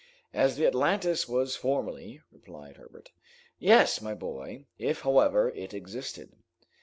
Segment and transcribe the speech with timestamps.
[0.33, 3.11] "As the Atlantis was formerly," replied Herbert.
[3.59, 4.65] "Yes, my boy...
[4.79, 6.33] if, however, it existed."